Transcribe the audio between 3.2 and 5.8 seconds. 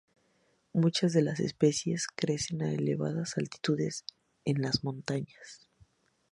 altitudes en las montañas.